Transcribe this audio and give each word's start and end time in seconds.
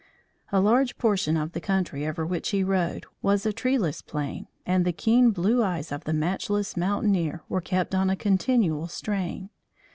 A 0.51 0.59
large 0.59 0.97
portion 0.97 1.37
of 1.37 1.51
the 1.51 1.61
country 1.61 2.07
over 2.07 2.25
which 2.25 2.49
he 2.49 2.63
rode, 2.63 3.05
was 3.21 3.45
a 3.45 3.53
treeless 3.53 4.01
plain 4.01 4.47
and 4.65 4.83
the 4.83 4.91
keen 4.91 5.29
blue 5.29 5.61
eyes 5.61 5.91
of 5.91 6.05
the 6.05 6.11
matchless 6.11 6.75
mountaineer 6.75 7.43
were 7.47 7.61
kept 7.61 7.93
on 7.93 8.09
a 8.09 8.15
continual 8.15 8.87
strain. 8.87 9.51